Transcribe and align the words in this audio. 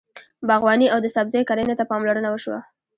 باغواني 0.47 0.87
او 0.93 0.99
د 1.03 1.07
سبزۍ 1.15 1.41
کرنې 1.49 1.75
ته 1.79 1.83
پاملرنه 1.91 2.29
وشوه. 2.31 2.59